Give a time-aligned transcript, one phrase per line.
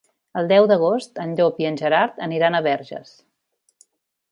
[0.39, 3.15] El deu d'agost en Llop i en Gerard aniran a Verges.